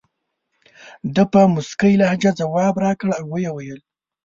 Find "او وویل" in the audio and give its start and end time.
3.19-3.79